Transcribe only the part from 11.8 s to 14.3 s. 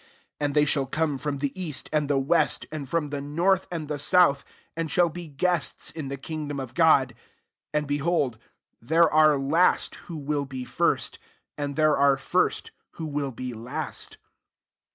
are first, who will be last."